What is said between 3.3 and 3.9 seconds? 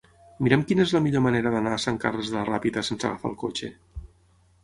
el cotxe.